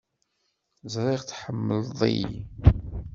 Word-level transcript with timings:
Ẓriɣ 0.93 1.21
tḥemmleḍ-iyi. 1.23 2.31